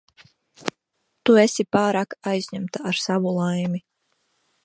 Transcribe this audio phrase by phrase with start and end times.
[1.23, 3.83] Tu esi pārāk aizņemta ar savu laimi.